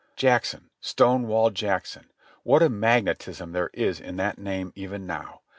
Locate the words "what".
2.41-2.63